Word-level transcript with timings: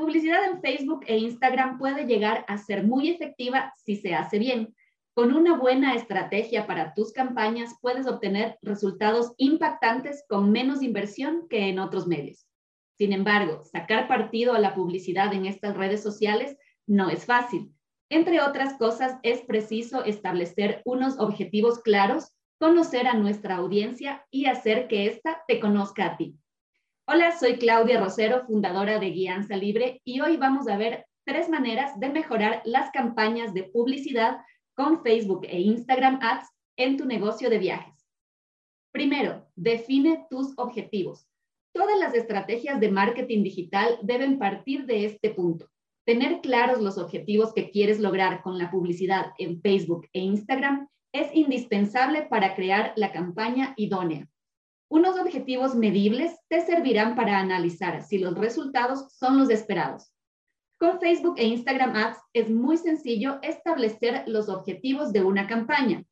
En 0.00 0.60
Facebook 0.60 1.04
e 1.06 1.18
Instagram 1.18 1.78
puede 1.78 2.06
llegar 2.06 2.44
a 2.48 2.58
ser 2.58 2.84
muy 2.84 3.08
efectiva 3.08 3.74
si 3.76 3.96
se 3.96 4.14
hace 4.14 4.38
bien. 4.38 4.74
Con 5.14 5.34
una 5.34 5.56
buena 5.56 5.94
estrategia 5.94 6.66
para 6.66 6.94
tus 6.94 7.12
campañas 7.12 7.74
puedes 7.80 8.06
obtener 8.06 8.56
resultados 8.62 9.32
impactantes 9.36 10.24
con 10.28 10.52
menos 10.52 10.82
inversión 10.82 11.48
que 11.48 11.68
en 11.68 11.80
otros 11.80 12.06
medios. 12.06 12.46
Sin 12.96 13.12
embargo, 13.12 13.64
sacar 13.64 14.06
partido 14.06 14.54
a 14.54 14.60
la 14.60 14.74
publicidad 14.74 15.32
en 15.34 15.46
estas 15.46 15.76
redes 15.76 16.02
sociales 16.02 16.56
no 16.86 17.10
es 17.10 17.24
fácil. 17.24 17.72
Entre 18.10 18.40
otras 18.40 18.74
cosas, 18.74 19.18
es 19.22 19.40
preciso 19.42 20.04
establecer 20.04 20.82
unos 20.84 21.18
objetivos 21.18 21.80
claros, 21.80 22.32
conocer 22.58 23.06
a 23.06 23.14
nuestra 23.14 23.56
audiencia 23.56 24.24
y 24.30 24.46
hacer 24.46 24.88
que 24.88 25.06
ésta 25.06 25.42
te 25.46 25.60
conozca 25.60 26.06
a 26.06 26.16
ti. 26.16 26.36
Hola, 27.10 27.34
soy 27.38 27.56
Claudia 27.56 27.98
Rosero, 27.98 28.44
fundadora 28.44 28.98
de 28.98 29.08
Guianza 29.08 29.56
Libre, 29.56 30.02
y 30.04 30.20
hoy 30.20 30.36
vamos 30.36 30.68
a 30.68 30.76
ver 30.76 31.06
tres 31.24 31.48
maneras 31.48 31.98
de 31.98 32.10
mejorar 32.10 32.60
las 32.66 32.90
campañas 32.90 33.54
de 33.54 33.62
publicidad 33.62 34.40
con 34.76 35.02
Facebook 35.02 35.46
e 35.48 35.58
Instagram 35.58 36.18
Ads 36.20 36.50
en 36.76 36.98
tu 36.98 37.06
negocio 37.06 37.48
de 37.48 37.56
viajes. 37.56 37.94
Primero, 38.92 39.48
define 39.56 40.26
tus 40.28 40.52
objetivos. 40.58 41.26
Todas 41.72 41.98
las 41.98 42.12
estrategias 42.12 42.78
de 42.78 42.90
marketing 42.90 43.42
digital 43.42 43.98
deben 44.02 44.38
partir 44.38 44.84
de 44.84 45.06
este 45.06 45.30
punto. 45.30 45.66
Tener 46.04 46.42
claros 46.42 46.82
los 46.82 46.98
objetivos 46.98 47.54
que 47.54 47.70
quieres 47.70 48.00
lograr 48.00 48.42
con 48.42 48.58
la 48.58 48.70
publicidad 48.70 49.32
en 49.38 49.62
Facebook 49.62 50.06
e 50.12 50.20
Instagram 50.20 50.86
es 51.14 51.34
indispensable 51.34 52.26
para 52.28 52.54
crear 52.54 52.92
la 52.96 53.12
campaña 53.12 53.72
idónea. 53.78 54.28
Unos 54.90 55.18
objetivos 55.18 55.74
medibles 55.74 56.40
te 56.48 56.62
servirán 56.62 57.14
para 57.14 57.38
analizar 57.38 58.02
si 58.02 58.16
los 58.16 58.34
resultados 58.34 59.12
son 59.12 59.38
los 59.38 59.50
esperados. 59.50 60.10
Con 60.80 60.98
Facebook 60.98 61.34
e 61.36 61.44
Instagram 61.44 61.94
Ads 61.94 62.18
es 62.32 62.48
muy 62.48 62.78
sencillo 62.78 63.38
establecer 63.42 64.24
los 64.26 64.48
objetivos 64.48 65.12
de 65.12 65.22
una 65.22 65.46
campaña. 65.46 66.04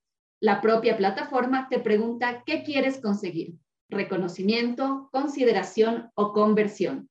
La 0.42 0.60
propia 0.60 0.98
plataforma 0.98 1.68
te 1.70 1.78
pregunta 1.78 2.42
qué 2.44 2.64
quieres 2.64 3.00
conseguir, 3.00 3.54
reconocimiento, 3.88 5.08
consideración 5.10 6.10
o 6.14 6.34
conversión. 6.34 7.08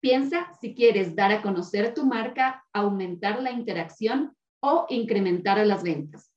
Piensa 0.00 0.52
si 0.60 0.74
quieres 0.74 1.16
dar 1.16 1.32
a 1.32 1.40
conocer 1.40 1.94
tu 1.94 2.04
marca, 2.04 2.66
aumentar 2.74 3.40
la 3.42 3.52
interacción 3.52 4.36
o 4.60 4.84
incrementar 4.90 5.66
las 5.66 5.82
ventas. 5.82 6.30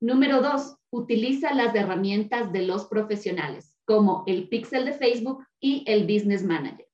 Número 0.00 0.42
dos, 0.42 0.76
utiliza 0.90 1.54
las 1.54 1.72
herramientas 1.76 2.50
de 2.50 2.62
los 2.62 2.86
profesionales 2.86 3.73
como 3.84 4.24
el 4.26 4.48
pixel 4.48 4.84
de 4.84 4.92
Facebook 4.92 5.44
y 5.60 5.84
el 5.86 6.04
Business 6.04 6.42
Manager. 6.42 6.86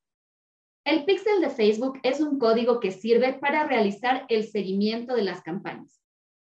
El 0.83 1.05
pixel 1.05 1.41
de 1.41 1.49
Facebook 1.49 1.99
es 2.03 2.21
un 2.21 2.39
código 2.39 2.79
que 2.79 2.91
sirve 2.91 3.33
para 3.33 3.67
realizar 3.67 4.25
el 4.29 4.47
seguimiento 4.47 5.15
de 5.15 5.23
las 5.23 5.41
campañas. 5.41 6.01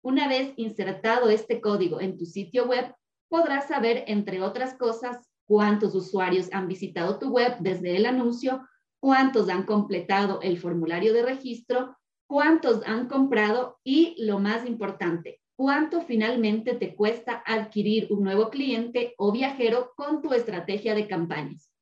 Una 0.03 0.29
vez 0.29 0.53
insertado 0.57 1.31
este 1.31 1.61
código 1.61 2.01
en 2.01 2.17
tu 2.17 2.27
sitio 2.27 2.67
web, 2.67 2.95
podrás 3.29 3.69
saber, 3.69 4.05
entre 4.09 4.43
otras 4.43 4.75
cosas, 4.75 5.19
cuántos 5.47 5.95
usuarios 5.95 6.49
han 6.53 6.69
visitado 6.69 7.19
tu 7.19 7.31
web 7.31 7.57
desde 7.61 7.97
el 7.97 8.07
anuncio, 8.07 8.67
cuántos 9.01 9.49
han 9.49 9.65
completado 9.65 10.41
el 10.43 10.59
formulario 10.59 11.13
de 11.13 11.23
registro, 11.23 11.97
cuántos 12.29 12.85
han 12.87 13.09
comprado 13.09 13.79
y, 13.85 14.17
lo 14.25 14.39
más 14.39 14.67
importante, 14.67 15.41
cuánto 15.57 16.03
finalmente 16.03 16.75
te 16.75 16.95
cuesta 16.95 17.43
adquirir 17.47 18.09
un 18.11 18.23
nuevo 18.23 18.51
cliente 18.51 19.15
o 19.17 19.33
viajero 19.33 19.93
con 19.97 20.21
tu 20.23 20.33
estrategia 20.33 20.95
de 20.95 21.09
campañas. 21.09 21.73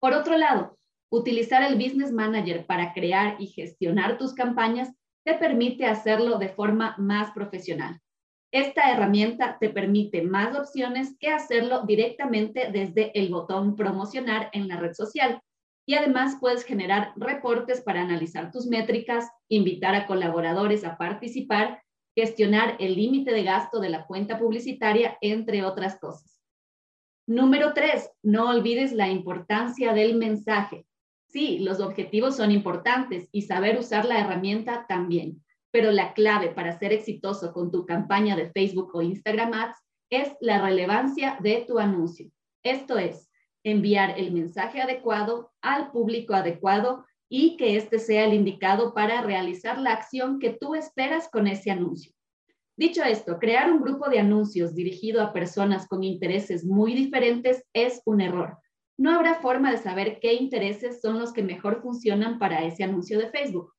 Por 0.00 0.14
otro 0.14 0.36
lado, 0.36 0.78
utilizar 1.10 1.62
el 1.62 1.76
Business 1.76 2.12
Manager 2.12 2.66
para 2.66 2.92
crear 2.92 3.36
y 3.38 3.46
gestionar 3.48 4.18
tus 4.18 4.34
campañas 4.34 4.92
te 5.24 5.34
permite 5.34 5.86
hacerlo 5.86 6.38
de 6.38 6.48
forma 6.48 6.96
más 6.98 7.30
profesional. 7.32 8.00
Esta 8.52 8.92
herramienta 8.92 9.58
te 9.58 9.68
permite 9.68 10.22
más 10.22 10.56
opciones 10.56 11.16
que 11.18 11.28
hacerlo 11.28 11.82
directamente 11.86 12.70
desde 12.70 13.10
el 13.18 13.28
botón 13.30 13.74
promocionar 13.74 14.48
en 14.52 14.68
la 14.68 14.76
red 14.76 14.92
social. 14.92 15.40
Y 15.86 15.94
además 15.94 16.36
puedes 16.40 16.64
generar 16.64 17.12
reportes 17.16 17.82
para 17.82 18.02
analizar 18.02 18.50
tus 18.50 18.66
métricas, 18.66 19.28
invitar 19.48 19.94
a 19.94 20.06
colaboradores 20.06 20.84
a 20.84 20.96
participar 20.96 21.83
gestionar 22.14 22.76
el 22.78 22.94
límite 22.94 23.32
de 23.32 23.42
gasto 23.42 23.80
de 23.80 23.88
la 23.88 24.06
cuenta 24.06 24.38
publicitaria, 24.38 25.18
entre 25.20 25.64
otras 25.64 25.98
cosas. 25.98 26.40
Número 27.26 27.72
tres, 27.72 28.10
no 28.22 28.50
olvides 28.50 28.92
la 28.92 29.08
importancia 29.08 29.92
del 29.92 30.16
mensaje. 30.16 30.86
Sí, 31.28 31.58
los 31.58 31.80
objetivos 31.80 32.36
son 32.36 32.50
importantes 32.50 33.28
y 33.32 33.42
saber 33.42 33.78
usar 33.78 34.04
la 34.04 34.20
herramienta 34.20 34.86
también, 34.88 35.42
pero 35.70 35.90
la 35.90 36.12
clave 36.12 36.50
para 36.50 36.78
ser 36.78 36.92
exitoso 36.92 37.52
con 37.52 37.72
tu 37.72 37.86
campaña 37.86 38.36
de 38.36 38.50
Facebook 38.50 38.90
o 38.94 39.02
Instagram 39.02 39.52
Ads 39.54 39.78
es 40.10 40.36
la 40.40 40.60
relevancia 40.60 41.38
de 41.40 41.64
tu 41.66 41.78
anuncio. 41.78 42.30
Esto 42.62 42.98
es, 42.98 43.28
enviar 43.64 44.18
el 44.18 44.30
mensaje 44.30 44.80
adecuado 44.80 45.52
al 45.62 45.90
público 45.90 46.34
adecuado 46.34 47.04
y 47.28 47.56
que 47.56 47.76
este 47.76 47.98
sea 47.98 48.24
el 48.24 48.34
indicado 48.34 48.94
para 48.94 49.22
realizar 49.22 49.78
la 49.78 49.92
acción 49.92 50.38
que 50.38 50.50
tú 50.50 50.74
esperas 50.74 51.28
con 51.28 51.46
ese 51.46 51.70
anuncio. 51.70 52.12
Dicho 52.76 53.04
esto, 53.04 53.38
crear 53.38 53.70
un 53.70 53.80
grupo 53.80 54.08
de 54.08 54.18
anuncios 54.18 54.74
dirigido 54.74 55.22
a 55.22 55.32
personas 55.32 55.86
con 55.86 56.02
intereses 56.02 56.64
muy 56.64 56.94
diferentes 56.94 57.64
es 57.72 58.02
un 58.04 58.20
error. 58.20 58.58
No 58.96 59.12
habrá 59.12 59.36
forma 59.40 59.70
de 59.70 59.78
saber 59.78 60.18
qué 60.20 60.34
intereses 60.34 61.00
son 61.00 61.18
los 61.18 61.32
que 61.32 61.42
mejor 61.42 61.82
funcionan 61.82 62.38
para 62.38 62.64
ese 62.64 62.82
anuncio 62.84 63.18
de 63.18 63.28
Facebook. 63.28 63.72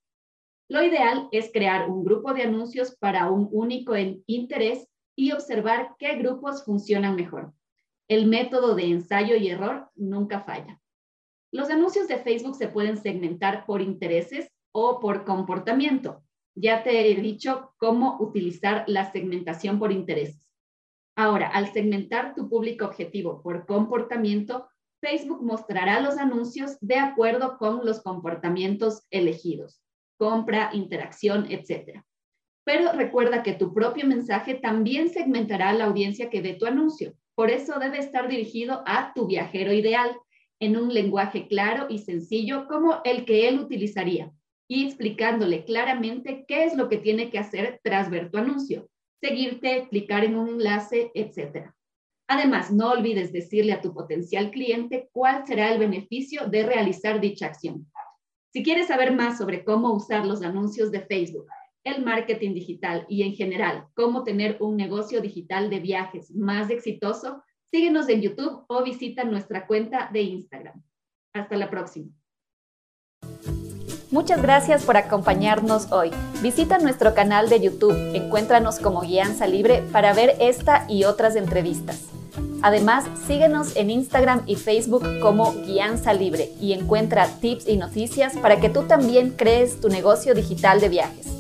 Lo 0.69 0.81
ideal 0.81 1.27
es 1.31 1.51
crear 1.51 1.89
un 1.89 2.03
grupo 2.03 2.33
de 2.33 2.44
anuncios 2.44 2.95
para 2.95 3.29
un 3.29 3.50
único 3.51 3.95
interés 3.97 4.88
y 5.16 5.31
observar 5.31 5.95
qué 6.00 6.16
grupos 6.16 6.63
funcionan 6.63 7.16
mejor. 7.16 7.53
El 8.07 8.27
método 8.27 8.75
de 8.75 8.85
ensayo 8.85 9.35
y 9.35 9.50
error 9.50 9.89
nunca 9.95 10.41
falla. 10.41 10.79
Los 11.56 11.70
anuncios 11.70 12.10
de 12.10 12.18
Facebook 12.18 12.58
se 12.58 12.68
pueden 12.68 12.98
segmentar 12.98 13.66
por 13.66 13.82
intereses 13.82 14.52
o 14.74 15.00
por 15.00 15.24
comportamiento. 15.24 16.22
Ya 16.54 16.84
te 16.84 17.10
he 17.10 17.16
dicho 17.16 17.72
cómo 17.78 18.18
utilizar 18.20 18.84
la 18.88 19.10
segmentación 19.10 19.80
por 19.80 19.94
intereses. 19.94 20.52
Ahora, 21.16 21.48
al 21.48 21.72
segmentar 21.72 22.36
tu 22.36 22.50
público 22.50 22.84
objetivo 22.84 23.42
por 23.42 23.66
comportamiento, 23.66 24.68
Facebook 25.00 25.42
mostrará 25.44 26.02
los 26.02 26.18
anuncios 26.18 26.78
de 26.82 26.98
acuerdo 26.98 27.58
con 27.58 27.86
los 27.86 28.02
comportamientos 28.02 29.04
elegidos, 29.10 29.82
compra, 30.18 30.72
interacción, 30.74 31.50
etc. 31.50 32.04
Pero 32.66 32.92
recuerda 32.92 33.44
que 33.44 33.54
tu 33.54 33.74
propio 33.74 34.06
mensaje 34.06 34.56
también 34.56 35.08
segmentará 35.08 35.72
la 35.72 35.86
audiencia 35.86 36.30
que 36.30 36.42
ve 36.42 36.56
tu 36.56 36.66
anuncio. 36.66 37.14
Por 37.34 37.50
eso 37.50 37.80
debe 37.80 38.00
estar 38.00 38.28
dirigido 38.28 38.84
a 38.86 39.14
tu 39.14 39.26
viajero 39.26 39.72
ideal, 39.72 40.18
en 40.60 40.78
un 40.78 40.94
lenguaje 40.94 41.48
claro 41.48 41.88
y 41.90 42.00
sencillo 42.00 42.68
como 42.68 43.02
el 43.04 43.26
que 43.26 43.48
él 43.48 43.60
utilizaría 43.60 44.32
y 44.68 44.86
explicándole 44.86 45.63
claramente 45.63 46.46
qué 46.48 46.66
es 46.66 46.75
lo 46.75 46.90
que 46.90 46.98
tiene 46.98 47.30
que 47.30 47.40
hacer 47.40 47.80
tras 47.84 48.10
ver 48.10 48.31
tu 48.31 48.38
anuncio, 48.38 48.90
seguirte, 49.22 49.88
clicar 49.90 50.24
en 50.24 50.36
un 50.36 50.50
enlace, 50.50 51.12
etc. 51.13 51.69
Además, 52.28 52.72
no 52.72 52.92
olvides 52.92 53.31
decirle 53.31 53.74
a 53.74 53.81
tu 53.81 53.94
potencial 53.94 54.50
cliente 54.50 55.10
cuál 55.12 55.46
será 55.46 55.72
el 55.72 55.80
beneficio 55.80 56.48
de 56.48 56.63
realizar 56.63 57.22
dicha 57.22 57.46
acción. 57.46 57.86
Si 58.51 58.63
quieres 58.63 58.88
saber 58.88 59.13
más 59.13 59.38
sobre 59.38 59.63
cómo 59.63 59.92
usar 59.92 60.25
los 60.25 60.42
anuncios 60.42 60.90
de 60.92 61.01
Facebook, 61.01 61.46
el 61.84 62.04
marketing 62.04 62.54
digital 62.54 63.06
y 63.08 63.22
en 63.22 63.36
general 63.36 63.86
cómo 63.94 64.24
tener 64.24 64.58
un 64.60 64.75
negocio 64.75 65.22
digital 65.22 65.69
de 65.69 65.80
viajes 65.80 66.31
más 66.31 66.72
exitoso, 66.72 67.44
Síguenos 67.75 68.07
en 68.07 68.22
YouTube 68.22 68.63
o 68.68 68.83
visita 68.83 69.25
nuestra 69.25 69.68
cuenta 69.68 70.10
de 70.13 70.22
Instagram. 70.22 70.81
Hasta 71.33 71.57
la 71.57 71.69
próxima. 71.69 72.10
Muchas 74.12 74.42
gracias 74.42 74.86
por 74.86 74.95
acompañarnos 74.95 75.92
hoy. 75.92 76.10
Visita 76.42 76.77
nuestro 76.77 77.13
canal 77.13 77.50
de 77.50 77.60
YouTube, 77.60 78.16
encuéntranos 78.16 78.80
como 78.80 79.01
Guianza 79.01 79.45
Libre 79.45 79.83
para 79.92 80.13
ver 80.13 80.38
esta 80.39 80.86
y 80.88 81.04
otras 81.04 81.36
entrevistas. 81.36 82.07
Además, 82.62 83.10
síguenos 83.27 83.75
en 83.75 83.89
Instagram 83.89 84.44
y 84.45 84.56
Facebook 84.56 85.04
como 85.19 85.51
Guianza 85.66 86.13
Libre 86.13 86.51
y 86.62 86.72
encuentra 86.72 87.27
tips 87.27 87.68
y 87.68 87.75
noticias 87.75 88.38
para 88.38 88.62
que 88.62 88.69
tú 88.69 88.83
también 88.83 89.31
crees 89.31 89.81
tu 89.81 89.89
negocio 89.89 90.33
digital 90.33 90.80
de 90.80 90.88
viajes. 90.88 91.35